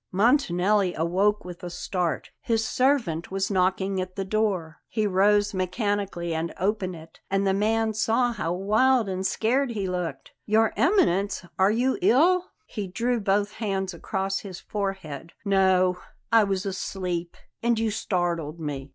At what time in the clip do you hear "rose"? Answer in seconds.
5.05-5.53